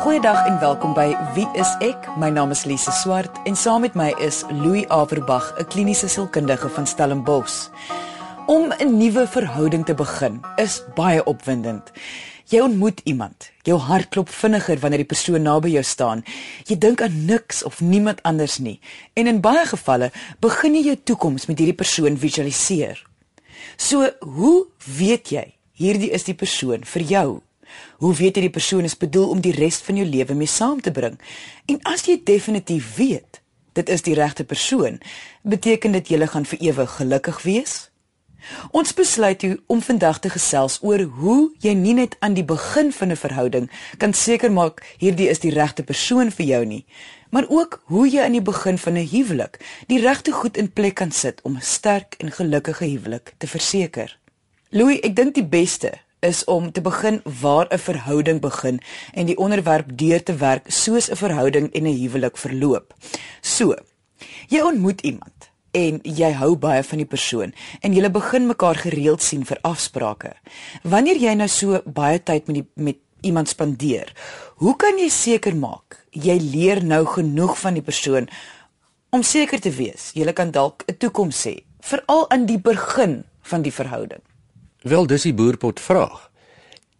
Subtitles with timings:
[0.00, 2.06] Goeiedag en welkom by Wie is ek?
[2.16, 6.70] My naam is Lise Swart en saam met my is Louis Averbag, 'n kliniese sielkundige
[6.72, 7.68] van Stellenbosch.
[8.46, 11.92] Om 'n nuwe verhouding te begin is baie opwindend.
[12.44, 13.50] Jy ontmoet iemand.
[13.62, 16.24] Jou hart klop vinniger wanneer die persoon naby jou staan.
[16.64, 18.80] Jy dink aan niks of niemand anders nie.
[19.12, 20.10] En in baie gevalle
[20.40, 23.06] begin jy jou toekoms met hierdie persoon visualiseer.
[23.76, 27.42] So, hoe weet jy hierdie is die persoon vir jou?
[27.98, 30.80] Hoe weet jy die persoon is bedoel om die res van jou lewe mee saam
[30.80, 31.20] te bring?
[31.66, 33.40] En as jy definitief weet
[33.72, 34.98] dit is die regte persoon,
[35.42, 37.90] beteken dit julle gaan vir ewig gelukkig wees?
[38.70, 43.12] Ons besluit om vandag te gesels oor hoe jy nie net aan die begin van
[43.12, 46.84] 'n verhouding kan seker maak hierdie is die regte persoon vir jou nie,
[47.30, 50.94] maar ook hoe jy aan die begin van 'n huwelik die regte goed in plek
[50.94, 54.18] kan sit om 'n sterk en gelukkige huwelik te verseker.
[54.70, 58.80] Louis, ek dink die beste is om te begin waar 'n verhouding begin
[59.12, 62.94] en die onderwerp deur te werk soos 'n verhouding en 'n huwelik verloop.
[63.40, 63.74] So,
[64.48, 69.22] jy ontmoet iemand en jy hou baie van die persoon en jy begin mekaar gereeld
[69.22, 70.32] sien vir afsprake.
[70.82, 74.12] Wanneer jy nou so baie tyd met die met iemand spandeer,
[74.56, 78.28] hoe kan jy seker maak jy leer nou genoeg van die persoon
[79.10, 83.62] om seker te wees jy kan dalk 'n toekoms hê, veral in die begin van
[83.62, 84.22] die verhouding?
[84.80, 86.30] Wel, dis die boerpot vraag.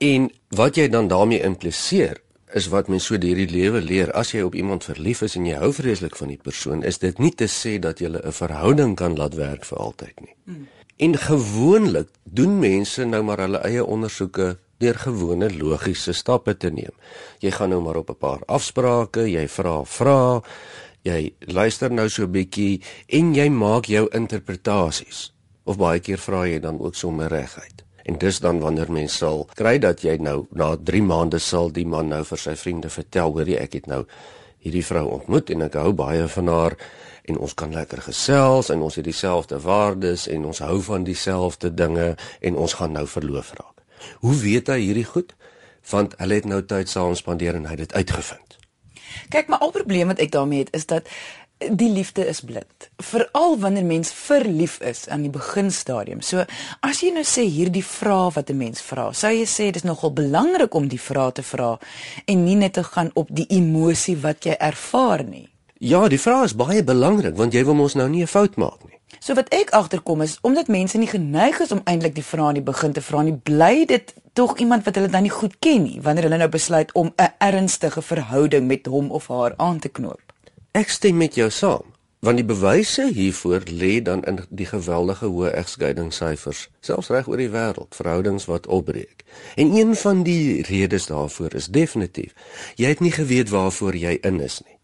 [0.04, 2.18] En wat jy dan daarmee impliseer
[2.52, 5.46] is wat mens so deur die lewe leer as jy op iemand verlief is en
[5.46, 8.96] jy hou vreeslik van die persoon, is dit nie te sê dat jy 'n verhouding
[8.96, 10.34] kan laat werk vir altyd nie.
[10.44, 10.66] Hmm.
[10.96, 16.92] En gewoonlik doen mense nou maar hulle eie ondersoeke deur gewone logiese stappe te neem.
[17.38, 20.42] Jy gaan nou maar op 'n paar afsprake, jy vra vra,
[21.02, 25.32] jy luister nou so 'n bietjie en jy maak jou interpretasies
[25.70, 27.84] of baie keer vra jy dan ook sommer reguit.
[28.04, 31.86] En dis dan wanneer mens sal kry dat jy nou na 3 maande sal die
[31.86, 34.04] man nou vir sy vriende vertel hoor jy ek het nou
[34.64, 36.76] hierdie vrou ontmoet en ek hou baie van haar
[37.30, 41.70] en ons kan lekker gesels en ons het dieselfde waardes en ons hou van dieselfde
[41.74, 43.76] dinge en ons gaan nou verloof raak.
[44.24, 45.36] Hoe weet hy hierdie goed?
[45.90, 48.58] Want hulle het nou tyd saam spandeer en hy het dit uitgevind.
[49.30, 51.08] Kyk, maar al probleem wat ek daarmee het is dat
[51.68, 52.88] die liefde is blind.
[52.96, 56.22] Veral wanneer mens verlief is aan die beginstadium.
[56.24, 56.44] So
[56.80, 60.12] as jy nou sê hierdie vrae wat 'n mens vra, sou jy sê dis nogal
[60.12, 61.78] belangrik om die vrae te vra
[62.24, 65.48] en nie net te gaan op die emosie wat jy ervaar nie.
[65.78, 68.84] Ja, die vraag is baie belangrik want jy wil mos nou nie 'n fout maak
[68.84, 68.98] nie.
[69.18, 72.54] So wat ek agterkom is omdat mense nie geneig is om eintlik die vrae aan
[72.54, 75.82] die begin te vra nie, bly dit tog iemand wat hulle dan nie goed ken
[75.82, 79.88] nie wanneer hulle nou besluit om 'n ernstige verhouding met hom of haar aan te
[79.88, 80.29] knoop.
[80.70, 81.82] Ek stem met jou saam,
[82.22, 87.50] want die bewyse hiervoor lê dan in die geweldige hoë egskeidingssyfers, selfs reg oor die
[87.50, 89.24] wêreld, verhoudings wat opbreek.
[89.58, 92.36] En een van die redes daarvoor is definitief
[92.78, 94.78] jy het nie geweet waarvoor jy in is nie.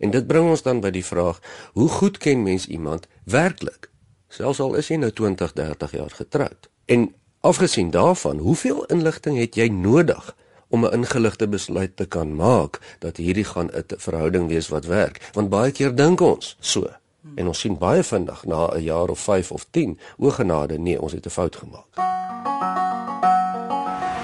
[0.00, 1.42] En dit bring ons dan by die vraag,
[1.76, 3.90] hoe goed ken mens iemand werklik?
[4.32, 6.70] Selfs al is jy nou 20, 30 jaar getroud.
[6.88, 7.10] En
[7.44, 10.32] afgesien daarvan, hoeveel inligting het jy nodig
[10.70, 15.30] om 'n ingeligte besluit te kan maak dat hierdie gaan 'n verhouding wees wat werk
[15.32, 16.88] want baie keer dink ons so
[17.34, 21.00] en ons sien baie vinnig na 'n jaar of 5 of 10 o genade nee
[21.00, 22.10] ons het 'n fout gemaak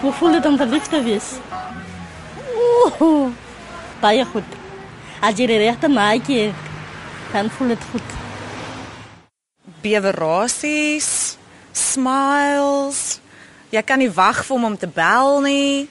[0.06, 1.32] Hoe voel dit om verliefd te wees?
[3.00, 3.32] Ooh,
[4.00, 4.50] baie goed.
[5.20, 6.52] As jy die regte maatjie
[7.32, 8.12] dan voel dit goed.
[9.82, 11.08] Bewerasies,
[11.72, 13.18] smiles.
[13.74, 15.88] Jy kan nie wag vir hom om te bel nie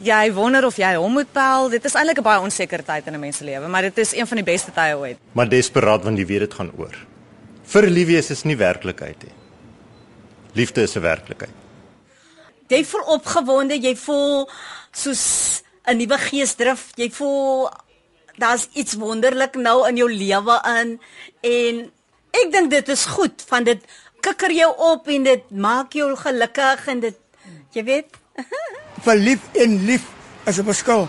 [0.00, 1.68] jy wonder of jy hom moet bel.
[1.72, 4.12] Dit is eintlik 'n baie onseker tyd in 'n mens se lewe, maar dit is
[4.12, 5.18] een van die beste tye ooit.
[5.32, 6.96] Maar desperaat want jy weet dit gaan oor.
[7.64, 9.34] Vir liefwees is nie werklikheid nie.
[10.54, 11.54] Liefde is 'n werklikheid.
[12.68, 14.50] Jy voel opgewonde, jy voel
[14.92, 17.70] soos 'n nuwe geesdrif, jy voel
[18.38, 21.00] daar's iets wonderlik nou in jou lewe in
[21.40, 21.92] en
[22.30, 23.84] ek dink dit is goed van dit
[24.20, 27.16] kikker jou op en dit maak jou gelukkig en dit
[27.76, 28.16] jy weet
[29.04, 30.04] verlief en lief
[30.46, 31.08] is 'n verskil.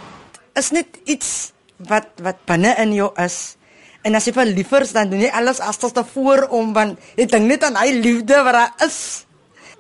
[0.54, 3.56] Is net iets wat wat binne in jou is.
[4.02, 7.26] En as jy verlief is, dan doen jy alles as tot voor om want jy
[7.26, 9.26] dink net aan hy liefde wat daar is.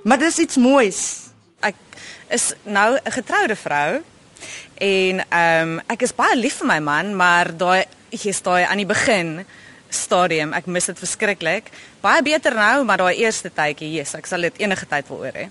[0.03, 1.29] Maar dis iets moois.
[1.61, 1.75] Ek
[2.29, 4.01] is nou 'n getroude vrou
[4.75, 8.77] en ehm um, ek is baie lief vir my man, maar daai is daai aan
[8.77, 9.45] die begin
[9.89, 11.71] stadium, ek mis dit verskriklik.
[12.01, 15.35] Baie beter nou, maar daai eerste tydjie, yes, ek sal dit enige tyd wil oor
[15.35, 15.49] hê.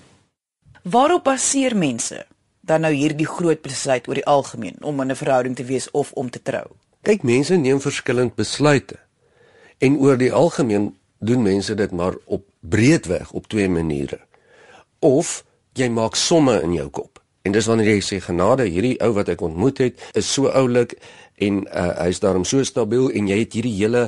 [0.83, 2.25] Waarop baseer mense
[2.61, 6.11] dan nou hierdie groot besluit oor die algemeen om in 'n verhouding te wees of
[6.11, 6.67] om te trou?
[7.01, 8.95] Kyk, mense neem verskillend besluite.
[9.77, 14.19] En oor die algemeen doen mense dit maar op breedweg op twee maniere.
[14.99, 15.43] Of
[15.73, 19.31] jy maak somme in jou kop En dis wanneer jy sê genade, hierdie ou wat
[19.33, 20.93] ek ontmoet het, is so oulik
[21.41, 24.03] en uh, hy's daarom so stabiel en jy het hierdie hele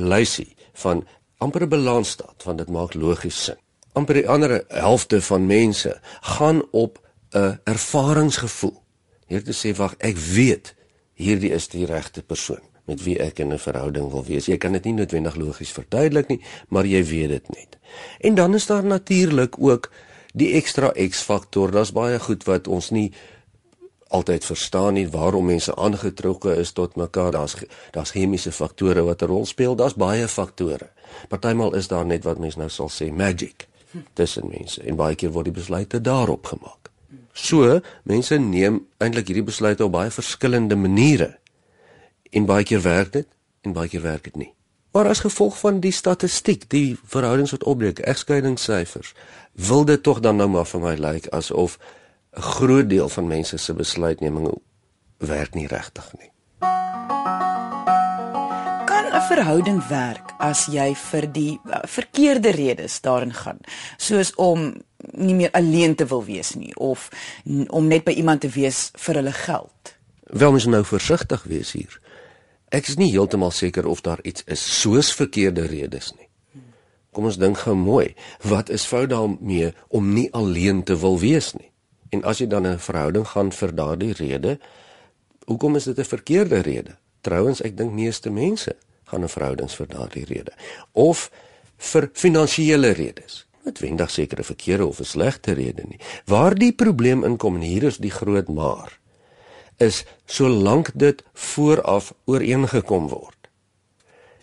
[0.00, 0.54] lysie
[0.84, 1.04] van
[1.44, 3.60] amper 'n balansstaat want dit maak logies sin.
[3.92, 6.98] amper die ander helfte van mense gaan op
[7.32, 8.82] 'n ervaringsgevoel.
[9.26, 10.74] Hier te sê wag, ek weet
[11.14, 14.46] hierdie is die regte persoon met wie ek in 'n verhouding wil wees.
[14.46, 17.78] Jy kan dit nie noodwendig logies verduidelik nie, maar jy weet dit net.
[18.18, 19.90] En dan is daar natuurlik ook
[20.32, 21.70] die ekstra X-faktor.
[21.70, 23.12] Daar's baie goed wat ons nie
[24.08, 27.32] altyd verstaan nie waarom mense aangetrokke is tot mekaar.
[27.32, 27.56] Daar's
[27.90, 29.76] daar's chemiese faktore wat 'n rol speel.
[29.76, 30.90] Daar's baie faktore.
[31.28, 33.68] Partymal is daar net wat mense nou sal sê magic
[34.12, 36.77] tussen mense en baie keer word die besluite daarop gemaak.
[37.38, 41.36] So, mense neem eintlik hierdie besluite op baie verskillende maniere.
[42.34, 43.28] En baie keer werk dit
[43.62, 44.52] en baie keer werk dit nie.
[44.96, 49.12] Maar as gevolg van die statistiek, die verhoudings wat opbreek, egskeidingssyfers,
[49.68, 51.78] wil dit tog dan nou maar vir my lyk like, asof
[52.36, 54.50] 'n groot deel van mense se besluitneming
[55.18, 56.30] werk nie regtig nie.
[58.90, 63.60] Kan 'n verhouding werk as jy vir die uh, verkeerde redes daarin gaan,
[63.96, 64.74] soos om
[65.12, 67.08] nie meer alleen te wil wees nie of
[67.68, 69.94] om net by iemand te wees vir hulle geld?
[70.28, 72.00] Wel mens nou versigtig wees hier.
[72.68, 76.28] Ek is nie heeltemal seker of daar iets is soos verkeerde redes nie.
[77.12, 78.12] Kom ons dink gou mooi,
[78.44, 81.70] wat is fout daarmee om nie alleen te wil wees nie?
[82.12, 84.58] En as jy dan 'n verhouding gaan vir daardie rede,
[85.46, 86.96] hoekom is dit 'n verkeerde rede?
[87.20, 90.52] Trouwens, ek dink meeste mense gaan 'n verhoudings vir daardie rede
[90.92, 91.30] of
[91.76, 93.47] vir finansiële redes.
[93.68, 96.00] Noodwendig sekere verkeerde of 'n slegte rede nie.
[96.24, 98.98] Waar die probleem inkom en hier is die groot maar
[99.76, 103.36] is solank dit vooraf ooreengekom word.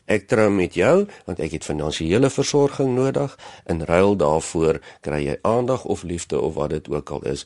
[0.05, 3.37] Ek trou met jou want ek het finansiële versorging nodig.
[3.65, 7.45] In ruil daarvoor kry jy aandag of liefde of wat dit ook al is.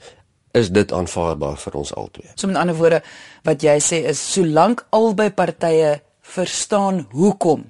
[0.51, 2.27] Is dit aanvaarbaar vir ons albei?
[2.35, 3.01] So met ander woorde,
[3.43, 7.69] wat jy sê is solank albei partye verstaan hoekom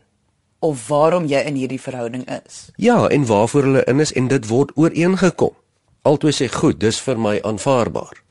[0.60, 2.70] of waarom jy in hierdie verhouding is.
[2.76, 5.56] Ja, en waarvoor hulle in is en dit word ooreengekom.
[6.02, 8.24] Albei sê goed, dis vir my aanvaarbaar.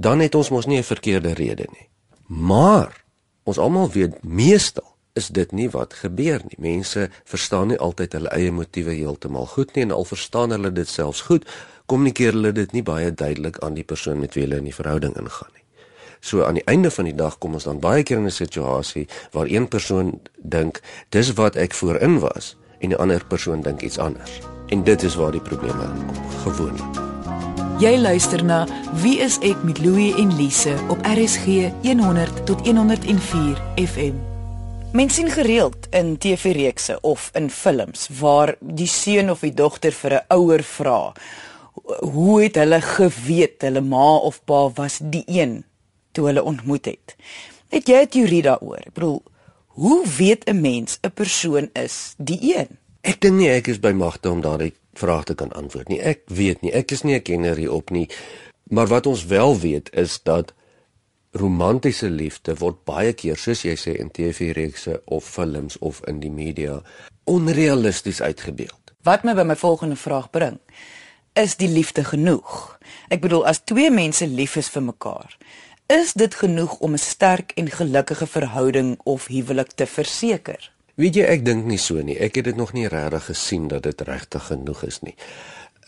[0.00, 1.88] Dan het ons mos nie 'n verkeerde rede nie.
[2.26, 3.04] Maar
[3.44, 6.58] ons almal weet meestal is dit nie wat gebeur nie.
[6.58, 10.88] Mense verstaan nie altyd hulle eie motiewe heeltemal goed nie en al verstaan hulle dit
[10.88, 11.46] selfs goed,
[11.86, 15.16] kommunikeer hulle dit nie baie duidelik aan die persoon met wie hulle in die verhouding
[15.16, 15.59] ingaan nie.
[16.20, 19.08] So aan die einde van die dag kom ons dan baie keer in 'n situasie
[19.32, 23.98] waar een persoon dink dis wat ek voorin was en die ander persoon dink iets
[23.98, 24.40] anders.
[24.68, 27.00] En dit is waar die probleme inkom, gewoonlik.
[27.80, 28.66] Jy luister na
[29.00, 34.14] Wie is ek met Louie en Lise op RSG 100 tot 104 FM.
[34.92, 40.12] Mens sien gereeld in TV-reekse of in films waar die seun of die dogter vir
[40.12, 41.12] 'n ouer vra,
[42.00, 45.64] hoe het hulle geweet hulle ma of pa was die een
[46.12, 47.16] toe hulle ontmoet het?
[47.68, 48.82] Het jy 'n teorie daaroor?
[48.86, 49.22] Ek bedoel,
[49.66, 52.78] hoe weet 'n mens 'n persoon is die een?
[53.00, 56.00] Ek dink nie ek is by magte om daardie vraag te kan antwoord nie.
[56.00, 56.72] Ek weet nie.
[56.72, 58.08] Ek is nie 'n kenner hierop nie.
[58.70, 60.52] Maar wat ons wel weet is dat
[61.30, 66.30] romantiese liefde word baie keer soos jy sê in TV-reekse of films of in die
[66.30, 66.82] media
[67.24, 68.94] onrealisties uitgebeeld.
[69.02, 70.58] Wat my by my volgende vraag bring,
[71.32, 72.78] is die liefde genoeg?
[73.08, 75.36] Ek bedoel as twee mense lief is vir mekaar,
[75.90, 80.72] is dit genoeg om 'n sterk en gelukkige verhouding of huwelik te verseker?
[80.94, 82.18] Weet jy, ek dink nie so nie.
[82.18, 85.14] Ek het dit nog nie regtig gesien dat dit regtig genoeg is nie.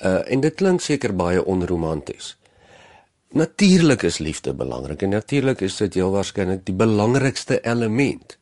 [0.00, 2.37] Uh en dit klink seker baie onromanties.
[3.32, 8.38] Natuurlik is liefde belangrik en natuurlik is dit heel waarskynlik die belangrikste element.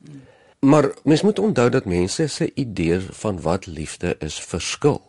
[0.60, 5.02] Maar mens moet onthou dat mense se idee van wat liefde is verskil.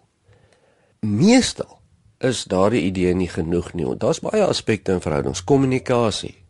[1.00, 1.80] Meestal
[2.18, 3.96] is daardie idee nie genoeg nie.
[3.98, 6.41] Daar's baie aspekte in verhoudings, kommunikasie,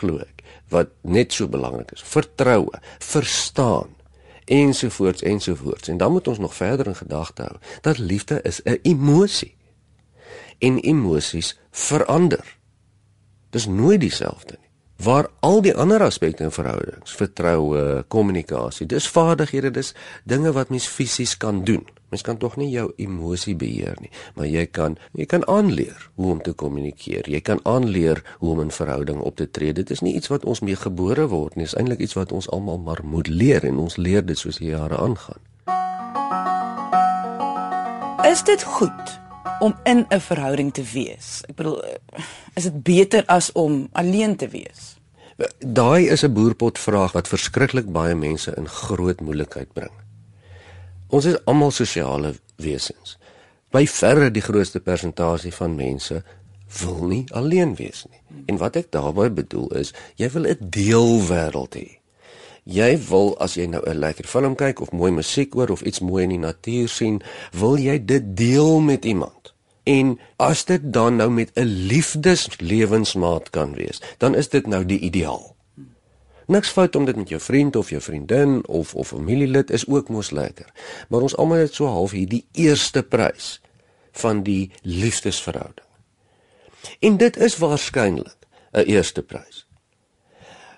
[0.00, 2.02] glo ek, wat net so belangrik is.
[2.02, 3.94] Vertroue, verstaan
[4.44, 5.88] ensovoorts ensovoorts.
[5.88, 9.56] En dan moet ons nog verder in gedagte hou dat liefde is 'n emosie.
[10.58, 12.58] En emosies verander.
[13.50, 14.68] Dis nooit dieselfde nie.
[14.96, 20.86] Waar al die ander aspekte in verhoudings, vertroue, kommunikasie, dis vaardighede, dis dinge wat mens
[20.86, 21.82] fisies kan doen.
[22.14, 26.30] Mens kan tog nie jou emosie beheer nie, maar jy kan jy kan aanleer hoe
[26.36, 27.26] om te kommunikeer.
[27.26, 29.74] Jy kan aanleer hoe om in verhouding op te tree.
[29.74, 32.46] Dit is nie iets wat ons mee gebore word nie, dis eintlik iets wat ons
[32.54, 35.42] almal maar moet leer en ons leer dit soos die jare aangaan.
[38.30, 39.18] Is dit goed
[39.60, 41.42] om in 'n verhouding te wees?
[41.48, 41.84] Ek bedoel,
[42.54, 44.96] is dit beter as om alleen te wees?
[45.58, 49.92] Daai is 'n boerpot vraag wat verskriklik baie mense in groot moeilikheid bring.
[51.08, 53.18] Ons is almal sosiale wesens.
[53.70, 56.22] By verre die grootste persentasie van mense
[56.80, 58.20] wil nie alleen wees nie.
[58.46, 62.03] En wat ek daarmee bedoel is, jy wil 'n deelwêreld hê.
[62.64, 66.00] Jy wil as jy nou 'n lekker film kyk of mooi musiek hoor of iets
[66.00, 69.52] mooi in die natuur sien, wil jy dit deel met iemand.
[69.84, 74.98] En as dit dan nou met 'n liefdeslewensmaat kan wees, dan is dit nou die
[74.98, 75.54] ideaal.
[76.46, 80.08] Niks fout om dit met jou vriend of jou vriendin of of familielid is ook
[80.08, 80.72] mos lekker.
[81.08, 83.60] Maar ons almal het so half hier die eerste prys
[84.12, 85.86] van die liefdesverhouding.
[87.00, 88.36] En dit is waarskynlik
[88.72, 89.63] 'n eerste prys.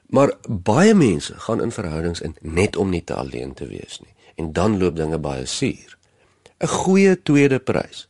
[0.07, 4.15] Maar baie mense gaan in verhoudings in net om nie te alleen te wees nie
[4.37, 5.97] en dan loop dinge baie suur.
[6.61, 8.09] 'n Goeie tweede prys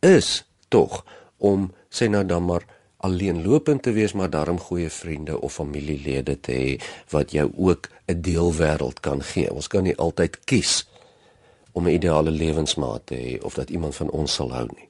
[0.00, 1.04] is tog
[1.36, 2.64] om sê nou dan maar
[2.96, 8.20] alleenlopend te wees maar daarom goeie vriende of familielede te hê wat jou ook 'n
[8.20, 9.52] deelwêreld kan gee.
[9.52, 10.88] Ons kan nie altyd kies
[11.72, 14.88] om 'n ideale lewensmaat te hê of dat iemand van ons sal hou nie.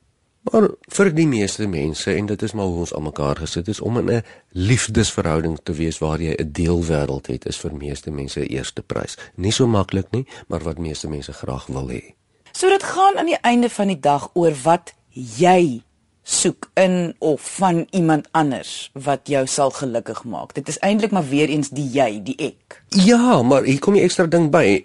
[0.52, 3.98] Maar vir die meeste mense en dit is maar hoe ons almekaar gesit is om
[3.98, 8.82] in 'n liefdesverhouding te wees waar jy 'n deelwêreld het is vir meeste mense eerste
[8.82, 9.16] prys.
[9.34, 12.14] Nie so maklik nie, maar wat meeste mense graag wil hê.
[12.52, 15.82] So dit gaan aan die einde van die dag oor wat jy
[16.22, 20.54] soek in of van iemand anders wat jou sal gelukkig maak.
[20.54, 22.82] Dit is eintlik maar weer eens die jy, die ek.
[22.88, 24.84] Ja, maar hier kom 'n ekstra ding by.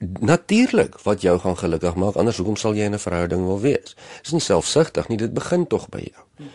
[0.00, 3.96] Natuurlik wat jou gaan gelukkig maak, anders hoekom sal jy in 'n verhouding wil wees?
[4.22, 6.48] Dis nie selfsugtig nie, dit begin tog by jou.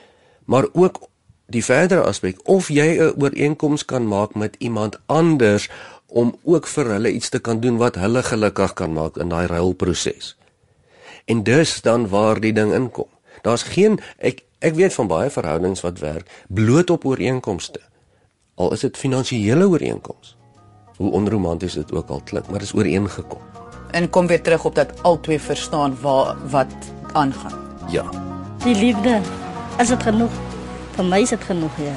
[0.45, 1.09] Maar ook
[1.45, 5.69] die verdere aspek of jy 'n ooreenkoms kan maak met iemand anders
[6.07, 9.47] om ook vir hulle iets te kan doen wat hulle gelukkig kan maak in daai
[9.47, 10.37] ruilproses.
[11.25, 13.09] En dus dan waar die ding inkom.
[13.41, 17.79] Daar's geen ek ek weet van baie verhoudings wat werk bloot op ooreenkomste.
[18.55, 20.34] Al is dit finansiële ooreenkomste
[20.97, 23.41] hoe onromanties dit ook al klink, maar dit is ooreengekom.
[23.91, 26.75] En kom weer terug op dat albei verstaan waar wat
[27.13, 27.59] aangaan.
[27.89, 28.05] Ja.
[28.63, 29.21] Die liefde,
[29.79, 30.31] is dit genoeg?
[30.95, 31.95] Vir my is dit genoeg, ja.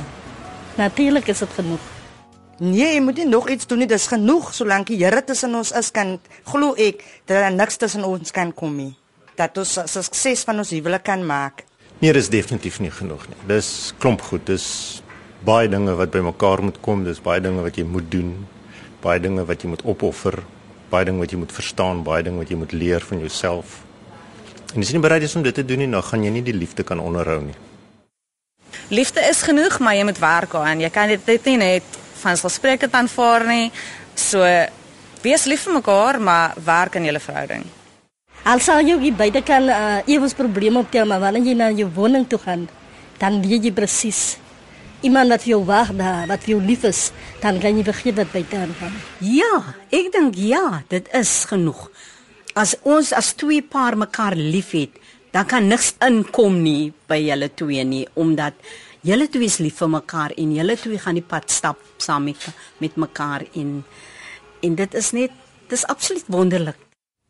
[0.77, 1.81] Natuurlik is dit genoeg.
[2.59, 3.87] Nee, jy moet nie nog iets doen nie.
[3.87, 6.17] Dis genoeg solank die Here tussen ons is kan
[6.51, 8.95] glo ek dat daar niks tussen ons kan kom nie.
[9.39, 11.63] Dat ons sukses van ons huwelik kan maak.
[12.03, 13.39] Nee, dis definitief nie genoeg nie.
[13.47, 14.47] Dis klomp goed.
[14.47, 14.67] Dis
[15.47, 17.05] baie dinge wat bymekaar moet kom.
[17.07, 18.35] Dis baie dinge wat jy moet doen
[19.03, 20.41] baie dinge wat jy moet opoffer,
[20.91, 23.81] baie dinge wat jy moet verstaan, baie dinge wat jy moet leer van jouself.
[24.75, 26.45] En as jy nie bereid is om dit te doen nie, dan gaan jy nie
[26.45, 27.57] die liefde kan onderhou nie.
[28.93, 30.81] Liefde is genoeg, maar jy moet werk aan.
[30.81, 33.71] Jy kan dit net nie net van selfspreek dit aanvaar nie.
[34.19, 34.45] So
[35.23, 37.65] wees lief vir mekaar, maar werk aan julle verhouding.
[38.49, 41.89] Al sal jy hier buite kan uh, ewes probleme optel, maar wanneer jy na jou
[41.95, 42.69] woning toe gaan,
[43.21, 44.39] dan weet jy presies
[45.07, 47.09] iemand wat vir jou wag daar, wat vir jou lief is,
[47.43, 48.97] dan kan jy vergeet wat by te aangaan.
[49.23, 51.87] Ja, ek dink ja, dit is genoeg.
[52.59, 54.97] As ons as twee paar mekaar liefhet,
[55.35, 58.57] dan kan niks inkom nie by julle twee nie, omdat
[59.07, 62.49] julle twee is lief vir mekaar en julle twee gaan die pad stap saam met
[62.83, 63.85] met mekaar en
[64.63, 65.31] en dit is net
[65.71, 66.79] dis absoluut wonderlik.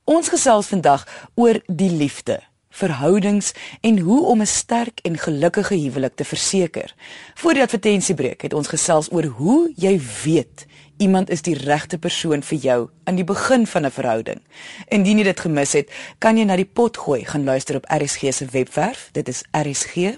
[0.09, 1.05] Ons gesels vandag
[1.37, 2.39] oor die liefde
[2.79, 6.95] verhoudings en hoe om 'n sterk en gelukkige huwelik te verseker.
[7.35, 10.67] Voor die advertensiebreek het ons gesels oor hoe jy weet
[10.99, 14.41] iemand is die regte persoon vir jou aan die begin van 'n verhouding.
[14.89, 18.33] Indien jy dit gemis het, kan jy na die pot gooi gaan luister op RSG
[18.33, 19.09] se webwerf.
[19.13, 20.15] Dit is rsg.co.za.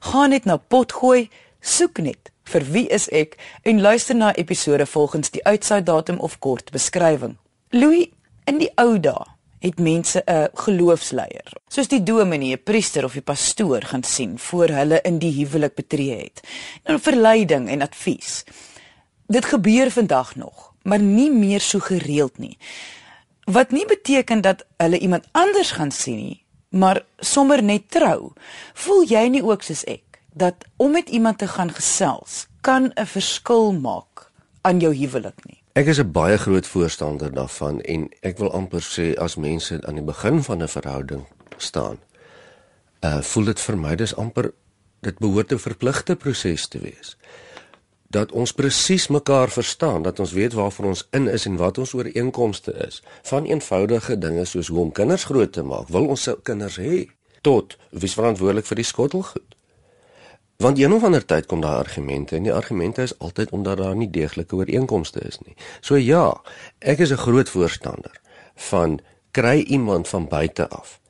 [0.00, 4.86] Gaan net na pot gooi, soek net vir wie is ek en luister na episode
[4.86, 7.36] volgens die uitsaai datum of kort beskrywing.
[7.70, 8.08] Louis,
[8.44, 13.22] in die ou dae het mense 'n geloofsleier, soos die dominee, 'n priester of die
[13.22, 16.40] pastoor gaan sien voor hulle in die huwelik betree het.
[16.84, 18.44] Nou verleiding en advies.
[19.26, 22.58] Dit gebeur vandag nog, maar nie meer so gereeld nie.
[23.44, 28.32] Wat nie beteken dat hulle iemand anders gaan sien nie, maar sommer net trou.
[28.74, 33.06] Voel jy nie ook soos ek dat om met iemand te gaan gesels kan 'n
[33.06, 35.62] verskil maak aan jou huwelik nie?
[35.78, 39.94] Ek is 'n baie groot voorstander daarvan en ek wil amper sê as mense aan
[39.94, 41.98] die begin van 'n verhouding staan,
[43.00, 44.52] uh voel dit vir my dis amper
[45.00, 47.16] dit behoort 'n verpligte proses te wees.
[48.10, 51.94] Dat ons presies mekaar verstaan, dat ons weet waarvoor ons in is en wat ons
[51.94, 56.38] ooreenkomste is, van eenvoudige dinge soos hoe om kinders groot te maak, wil ons se
[56.42, 57.06] kinders hê,
[57.40, 59.57] tot wie verantwoordelik vir die skottelgoed.
[60.62, 63.96] Want een of ander tyd kom daar argumente en die argumente is altyd omdat daar
[63.96, 65.54] nie deeglike ooreenkomste is nie.
[65.80, 66.40] So ja,
[66.78, 68.20] ek is 'n groot voorstander
[68.54, 68.98] van
[69.30, 71.00] kry iemand van buite af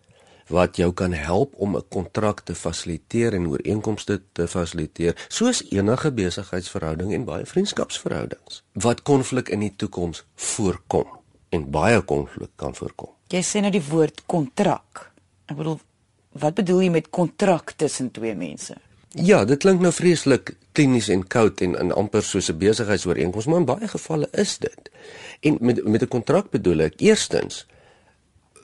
[0.47, 6.13] wat jou kan help om 'n kontrak te fasiliteer en ooreenkomste te fasiliteer, soos enige
[6.13, 11.07] besigheidsverhouding en baie vriendskapsverhoudings wat konflik in die toekoms voorkom
[11.49, 13.09] en baie konflik kan voorkom.
[13.29, 15.13] Jy sê nou die woord kontrak.
[15.47, 15.81] Ek bedoel
[16.33, 18.77] wat bedoel jy met kontrak tussen twee mense?
[19.15, 23.59] Ja, dit klink nou vreeslik klinies en koud en, en amper soos 'n besigheidsooreenkoms, maar
[23.59, 24.91] in baie gevalle is dit.
[25.41, 27.67] En met met 'n kontrak bedoel ek eerstens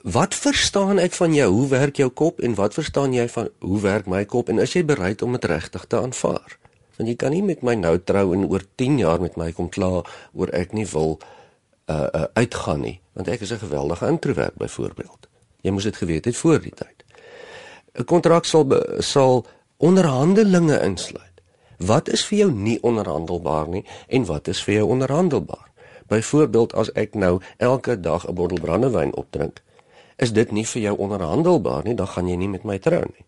[0.05, 1.47] Wat verstaan ek van jou?
[1.49, 4.75] Hoe werk jou kop en wat verstaan jy van hoe werk my kop en is
[4.77, 6.57] jy bereid om dit regtig te aanvaar?
[6.97, 9.69] Want jy kan nie met my nou trou en oor 10 jaar met my kom
[9.69, 11.17] kla oor ek nie wil
[11.89, 15.27] uh, uh uitgaan nie, want ek is 'n geweldige introwert byvoorbeeld.
[15.61, 17.03] Jy moes dit geweet het voor die tyd.
[17.97, 21.41] 'n Kontrak sal be, sal onderhandelinge insluit.
[21.77, 25.71] Wat is vir jou nie onderhandelbaar nie en wat is vir jou onderhandelbaar?
[26.07, 29.63] Byvoorbeeld as ek nou elke dag 'n bottel brandewyn opdrink,
[30.15, 33.25] is dit nie vir jou onderhandelbaar nie, dan gaan jy nie met my trou nie.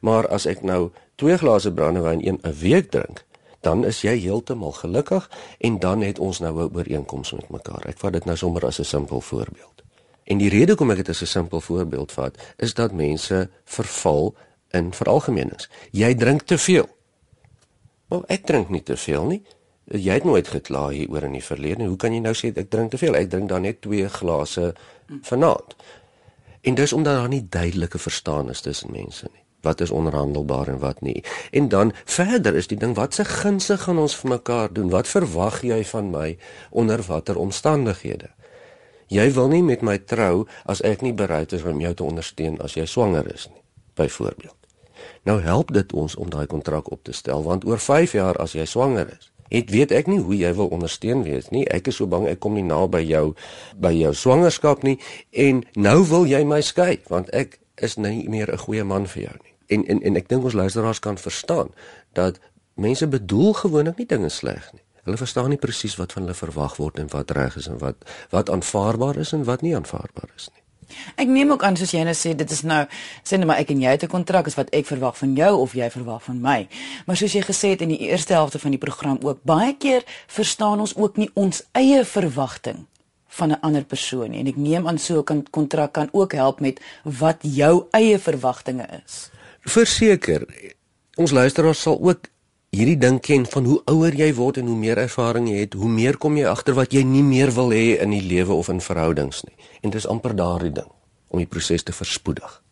[0.00, 3.24] Maar as ek nou 2 glase brandewyn een 'n week drink,
[3.60, 7.86] dan is jy heeltemal gelukkig en dan het ons nou 'n ooreenkoms met mekaar.
[7.86, 9.82] Ek vat dit nou sommer as 'n simpel voorbeeld.
[10.24, 14.34] En die rede hoekom ek dit as 'n simpel voorbeeld vat, is dat mense verval
[14.76, 15.68] in veralgemenings.
[15.96, 16.88] Jy drink te veel.
[18.12, 19.42] Maar ek drink nie te veel nie.
[19.86, 21.86] Jy het nooit gekla hier oor in die verlede.
[21.86, 23.18] Hoe kan jy nou sê ek drink te veel?
[23.18, 24.72] Ek drink dan net 2 glase
[25.26, 25.76] vanaand.
[26.66, 29.42] En dis omdat daar nie duidelike verstaan is tussen mense nie.
[29.62, 31.24] Wat is onderhandelbaar en wat nie.
[31.50, 34.90] En dan verder is die ding wat se gunse gaan ons vir mekaar doen?
[34.90, 36.38] Wat verwag jy van my
[36.70, 38.30] onder watter omstandighede?
[39.06, 42.58] Jy wil nie met my trou as ek nie bereid is om jou te ondersteun
[42.62, 43.62] as jy swanger is nie,
[43.94, 44.55] byvoorbeeld.
[45.24, 48.52] Nou help dit ons om daai kontrak op te stel want oor 5 jaar as
[48.52, 51.64] jy swanger is, Het weet ek nie hoe jy wil ondersteun wees nie.
[51.70, 53.34] Ek is so bang ek kom nie na by jou
[53.78, 54.96] by jou swangerskap nie
[55.30, 59.22] en nou wil jy my skei want ek is nie meer 'n goeie man vir
[59.22, 59.54] jou nie.
[59.68, 61.70] En en en ek dink ons luisteraars kan verstaan
[62.12, 62.40] dat
[62.74, 64.82] mense bedoel gewoonlik nie dinge sleg nie.
[65.04, 67.96] Hulle verstaan nie presies wat van hulle verwag word en wat reg is en wat
[68.30, 70.65] wat aanvaarbaar is en wat nie aanvaarbaar is nie.
[71.16, 72.86] Ek neem ook aan soos jy nou sê dit is nou
[73.24, 75.60] sê net maar ek en jy het 'n kontrak is wat ek verwag van jou
[75.60, 76.68] of jy verwag van my.
[77.06, 80.02] Maar soos jy gesê het in die eerste helfte van die program ook baie keer
[80.26, 82.86] verstaan ons ook nie ons eie verwagting
[83.28, 86.60] van 'n ander persoon nie en ek neem aan so 'n kontrak kan ook help
[86.60, 89.30] met wat jou eie verwagtinge is.
[89.60, 90.46] Verseker
[91.16, 92.28] ons luisteraars sal ook
[92.74, 95.88] hierdie ding ken van hoe ouer jy word en hoe meer ervaring jy het, hoe
[95.88, 98.80] meer kom jy agter wat jy nie meer wil hê in die lewe of in
[98.80, 99.56] verhoudings nie.
[99.82, 100.90] En dis amper daardie ding
[101.28, 102.62] om die proses te verspoedig.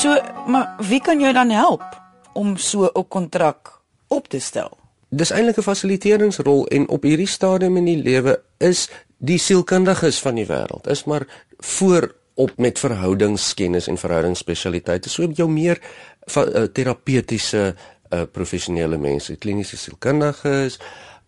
[0.00, 1.84] So, maar wie kan jou dan help
[2.32, 4.78] om so 'n kontrak op te stel?
[5.08, 10.34] Dis eintlik 'n fasiliteeringsrol en op hierdie stadium in die lewe is die sielkundiges van
[10.34, 11.26] die wêreld is maar
[11.58, 15.12] voor op met verhoudingskennis en verhoudingsspesialiteite.
[15.12, 20.78] So jou meer uh, terapeutiese uh, professionele mense, kliniese sielkundiges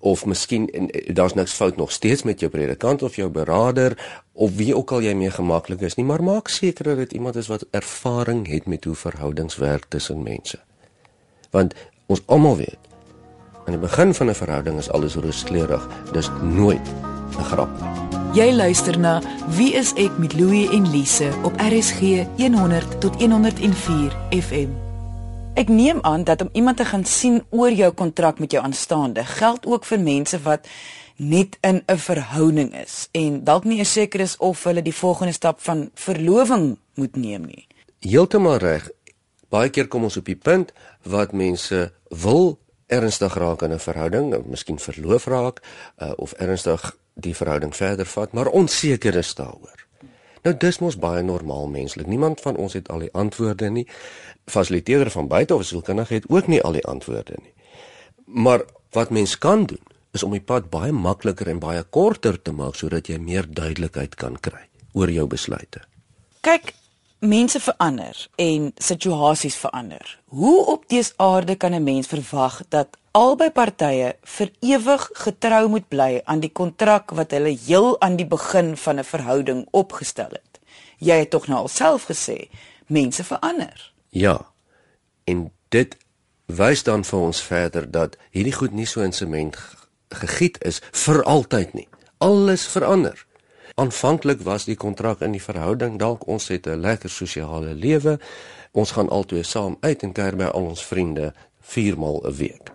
[0.03, 3.97] of miskien uh, daar's niks fout nog steeds met jou predikant of jou beraader
[4.33, 7.37] of wie ook al jy mee gemaklik is nie, maar maak seker dat dit iemand
[7.37, 10.59] is wat ervaring het met hoe verhoudings werk tussen mense.
[11.53, 12.91] Want ons almal weet
[13.63, 16.89] aan die begin van 'n verhouding is alles rooskleurig, dis nooit
[17.39, 18.12] 'n grap nie.
[18.33, 19.19] Jy luister na
[19.53, 24.71] Wie is ek met Louie en Lise op RSG 100 tot 104 FM.
[25.61, 29.27] Ek neem aan dat om iemand te gaan sien oor jou kontrak met jou aanstaande
[29.35, 30.65] geld ook vir mense wat
[31.17, 35.61] net in 'n verhouding is en dalk nie seker is of hulle die volgende stap
[35.61, 37.67] van verloving moet neem nie.
[38.01, 38.89] Heeltemal reg.
[39.49, 44.47] Baie keer kom ons op die punt wat mense wil ernstig raak in 'n verhouding,
[44.47, 45.61] miskien verloof raak
[45.99, 49.87] uh, of ernstig die verhouding verder vat, maar onseker is daaroor.
[50.43, 52.07] Nou dis mos baie normaal menslik.
[52.07, 53.87] Niemand van ons het al die antwoorde nie.
[54.51, 57.55] Fasiliteerder van buite of sielkundige het ook nie al die antwoorde nie.
[58.27, 62.53] Maar wat mens kan doen is om die pad baie makliker en baie korter te
[62.53, 65.81] maak sodat jy meer duidelikheid kan kry oor jou besluite.
[66.45, 66.75] Kyk,
[67.23, 70.19] mense verander en situasies verander.
[70.27, 75.89] Hoe op dese aarde kan 'n mens verwag dat albei partye vir ewig getrou moet
[75.93, 80.61] bly aan die kontrak wat hulle heel aan die begin van 'n verhouding opgestel het?
[80.99, 82.49] Jy het tog nou alself gesê,
[82.87, 83.93] mense verander.
[84.09, 84.53] Ja.
[85.25, 85.97] En dit
[86.47, 89.57] wys dan vir ons verder dat hierdie goed nie so in sement
[90.09, 91.89] gegiet is vir altyd nie.
[92.19, 93.27] Alles verander.
[93.75, 98.19] Aanvanklik was die kontrak in die verhouding dalk ons het 'n lekker sosiale lewe.
[98.73, 102.73] Ons gaan altoe saam uit en kuier by al ons vriende 4 maal 'n week.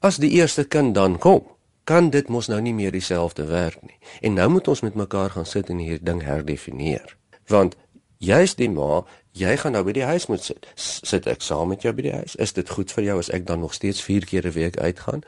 [0.00, 1.42] As die eerste kind dan kom,
[1.84, 3.98] kan dit mos nou nie meer dieselfde werk nie.
[4.22, 7.16] En nou moet ons met mekaar gaan sit en hierdie ding herdefinieer.
[7.48, 7.76] Want
[8.18, 9.04] jy's die ma,
[9.38, 10.66] Jy gaan nou by die huis moet sit.
[10.74, 12.34] S- Sit ek saam met jou by die huis?
[12.42, 15.22] Is dit goed vir jou as ek dan nog steeds 4 keer 'n week uitgaan?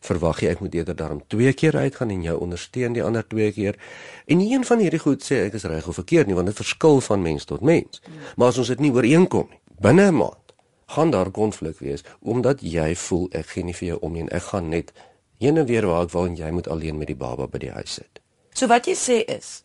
[0.00, 3.52] Verwag jy ek moet eerder daarom 2 keer uitgaan en jou ondersteun die ander 2
[3.52, 3.74] keer?
[4.26, 6.56] En nie een van hierdie goed sê ek is reg of verkeerd nie, want dit
[6.56, 8.02] verskil van mens tot mens.
[8.36, 10.43] Maar as ons dit nie ooreenkom nie, binne 'n maand
[10.94, 14.32] gaan daar konflik wees omdat jy voel ek gee nie vir jou om nie en
[14.34, 14.92] ek gaan net
[15.42, 17.74] heen en weer waar ek wil en jy moet alleen met die baba by die
[17.74, 18.22] huis sit.
[18.54, 19.60] So wat jy sê is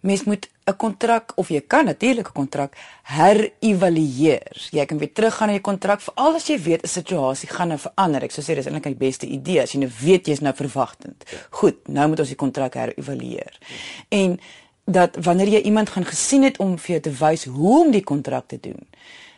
[0.00, 4.68] mens moet 'n kontrak of jy kan natuurlik 'n kontrak herëvalueer.
[4.70, 7.78] Jy kan weer teruggaan na jou kontrak veral as jy weet 'n situasie gaan nou
[7.78, 8.22] verander.
[8.22, 11.24] Ek sou sê dis eintlik die beste idee as jy nou weet jy's nou verwagtend.
[11.50, 13.58] Goed, nou moet ons die kontrak herëvalueer.
[14.08, 14.40] En
[14.84, 18.04] dat wanneer jy iemand gaan gesien het om vir jou te wys hoe om die
[18.04, 18.88] kontrak te doen,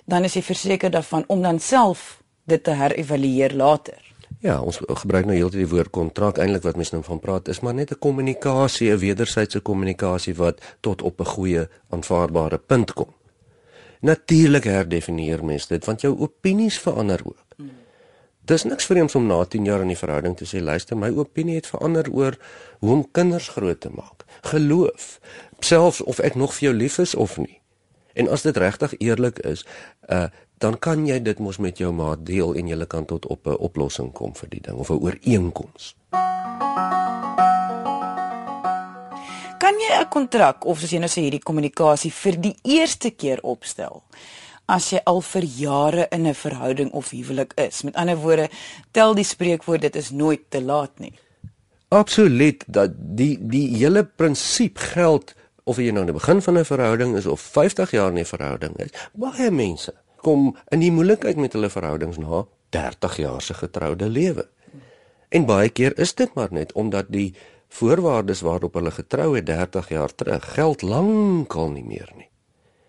[0.05, 4.01] dan is jy verseker daarvan om dan self dit te herëvalueer later.
[4.43, 6.38] Ja, ons gebruik nou heeltyd die woord kontrak.
[6.43, 10.61] Eintlik wat mense nou van praat is maar net 'n kommunikasie, 'n wederwysige kommunikasie wat
[10.81, 13.15] tot op 'n goeie aanvaarbare punt kom.
[14.01, 17.47] Natuurlik herdefinieer mense dit want jou opinies verander ook.
[18.45, 21.55] Dis niks vreemds om na 10 jaar in die verhouding te sê, luister, my opinie
[21.55, 22.35] het verander oor
[22.79, 24.25] hoe om kinders groot te maak.
[24.41, 25.21] Geloof,
[25.61, 27.62] selfs of ek nog vir jou lief is of nie.
[28.14, 29.66] En as dit regtig eerlik is,
[30.09, 30.27] uh
[30.62, 33.59] dan kan jy dit mos met jou maat deel en julle kan tot op 'n
[33.59, 35.96] oplossing kom vir die ding of 'n ooreenkoms.
[39.59, 43.38] Kan jy 'n kontrak of soos jy nou sê hierdie kommunikasie vir die eerste keer
[43.42, 44.03] opstel?
[44.66, 47.83] As jy al vir jare in 'n verhouding of huwelik is.
[47.83, 48.48] Met ander woorde,
[48.90, 51.12] tel die spreekwoord dit is nooit te laat nie.
[51.88, 56.64] Absoluut dat die die hele prinsip geld of jy nou in die begin van 'n
[56.64, 58.90] verhouding is of 50 jaar in 'n verhouding is.
[59.12, 64.48] Baie mense kom in die moeilikheid met hulle verhoudings na 30 jaar se getroude lewe.
[65.29, 67.35] En baie keer is dit maar net omdat die
[67.68, 72.29] voorwaardes waarop hulle getrou het 30 jaar terug geld lankal nie meer nie.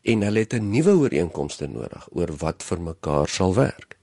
[0.04, 3.98] En hulle het 'n nuwe ooreenkomste nodig oor wat vir mekaar sal werk.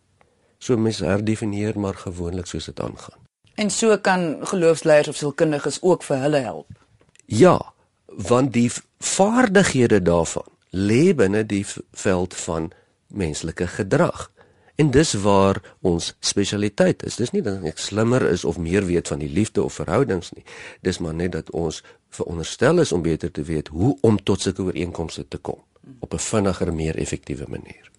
[0.59, 3.20] So mense herdefinieer maar gewoonlik soos dit aangaan.
[3.54, 6.68] En so kan geloofsleiers of sielkundiges ook vir hulle help.
[7.26, 7.72] Ja,
[8.16, 12.70] want die vaardighede daarvan lê binne die veld van
[13.07, 14.31] menslike gedrag.
[14.75, 17.16] En dis waar ons spesialiteit is.
[17.16, 20.44] Dis nie dat ek slimmer is of meer weet van die liefde of verhoudings nie.
[20.81, 24.62] Dis maar net dat ons veronderstel is om beter te weet hoe om tot sulke
[24.62, 25.61] ooreenkomste te kom
[26.01, 27.89] op 'n vinniger, meer effektiewe manier.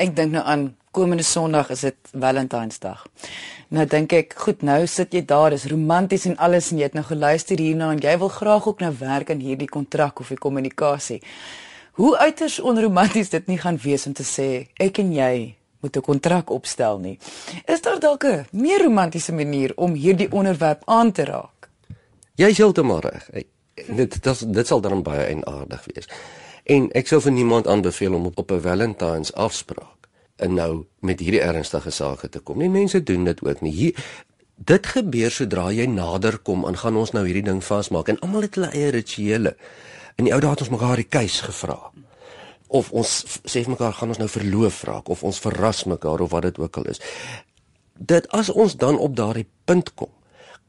[0.00, 0.62] Ek dink nou aan
[0.96, 3.02] komende Sondag is dit Valentynsdag.
[3.76, 6.96] Nou dink ek, goed, nou sit jy daar, dis romanties en alles en jy het
[6.96, 10.40] nou geluister hierna en jy wil graag ook nou werk aan hierdie kontrak of die
[10.40, 11.20] kommunikasie.
[12.00, 14.48] Hoe uiters onromanties dit nie gaan wees om te sê
[14.80, 15.34] ek en jy
[15.84, 17.18] moet 'n kontrak opstel nie.
[17.66, 21.68] Is daar dalk 'n meer romantiese manier om hierdie onderwerp aan te raak?
[22.36, 23.28] Jy's heeltemal reg.
[23.74, 24.22] Dit
[24.54, 26.08] dit sal dan baie eienaardig wees.
[26.64, 31.20] En ek sou vir niemand aanbeveel om op, op 'n Valentines afspraak en nou met
[31.20, 32.58] hierdie ernstige sake te kom.
[32.58, 33.72] Nie mense doen dit ook nie.
[33.72, 33.94] Hier
[34.56, 38.46] dit gebeur sodra jy nader kom en gaan ons nou hierdie ding vasmaak en almal
[38.48, 39.56] het hulle eie rituele.
[40.16, 41.78] In die ou dae het ons mekaar die keus gevra.
[42.68, 46.30] Of ons sê vir mekaar gaan ons nou verloof raak of ons verras mekaar of
[46.30, 47.00] wat dit ook al is.
[47.94, 50.12] Dit as ons dan op daardie punt kom,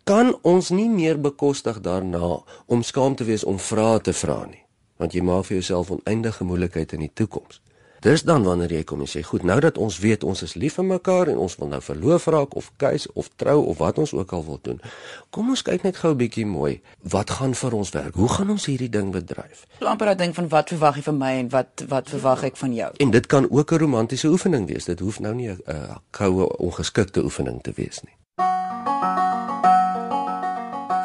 [0.03, 4.60] kan ons nie meer bekostig daarna om skaam te wees om vrae te vra nie,
[5.01, 7.61] want jy maak vir jouself oneindige moeilikheid in die toekoms.
[8.01, 10.73] Dis dan wanneer jy kom en sê, "Goed, nou dat ons weet ons is lief
[10.73, 14.13] vir mekaar en ons wil nou verloof raak of keus of trou of wat ons
[14.13, 14.81] ook al wil doen.
[15.29, 16.81] Kom ons kyk net gou 'n bietjie mooi.
[17.01, 18.15] Wat gaan vir ons werk?
[18.15, 21.17] Hoe gaan ons hierdie ding bedryf?" So amper dat ding van wat verwag jy van
[21.17, 22.91] my en wat wat verwag ek van jou?
[22.97, 24.85] En dit kan ook 'n romantiese oefening wees.
[24.85, 28.15] Dit hoef nou nie 'n uh, koue ongeskikte oefening te wees nie.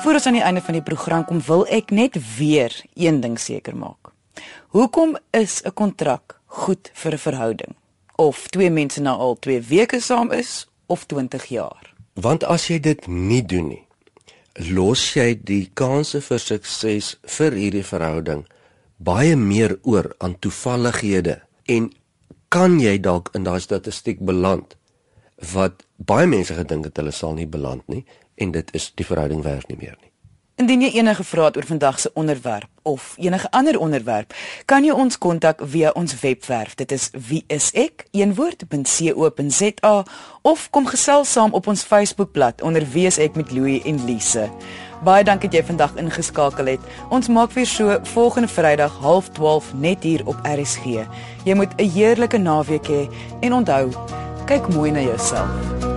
[0.03, 3.39] Voor ons aan die einde van die program kom, wil ek net weer een ding
[3.41, 4.13] seker maak.
[4.75, 7.77] Hoekom is 'n kontrak goed vir 'n verhouding?
[8.17, 11.95] Of twee mense nou al 2 weke saam is of 20 jaar?
[12.15, 13.87] Want as jy dit nie doen nie,
[14.53, 18.47] los jy die kanse vir sukses vir hierdie verhouding
[18.97, 21.91] baie meer oor aan toevallighede en
[22.49, 24.77] kan jy dalk in daai statistiek beland
[25.53, 28.05] wat baie mense gedink het hulle sal nie beland nie
[28.37, 30.11] en dit is die verhouding werd nie meer nie.
[30.57, 34.33] Indien jy enige vrae het oor vandag se onderwerp of enige ander onderwerp,
[34.65, 36.75] kan jy ons kontak via ons webwerf.
[36.81, 38.15] Dit is wieisek.co.za
[40.43, 44.49] of kom gesels saam op ons Facebookblad onder Wie is ek met Louie en Lise.
[45.05, 46.81] Baie dankie dat jy vandag ingeskakel het.
[47.13, 51.05] Ons maak weer so volgende Vrydag 12:30 net hier op RSG.
[51.45, 53.09] Jy moet 'n heerlike naweek hê
[53.41, 53.93] en onthou,
[54.47, 55.96] kyk mooi na jouself.